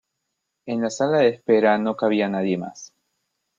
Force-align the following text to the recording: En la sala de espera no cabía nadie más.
En 0.65 0.81
la 0.81 0.89
sala 0.89 1.19
de 1.19 1.27
espera 1.27 1.77
no 1.77 1.95
cabía 1.95 2.27
nadie 2.27 2.57
más. 2.57 2.91